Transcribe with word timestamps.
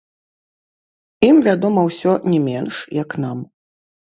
Ім 1.27 1.37
вядома 1.47 1.81
ўсё 1.91 2.11
не 2.35 2.39
менш, 2.49 2.73
як 3.03 3.09
нам. 3.27 3.37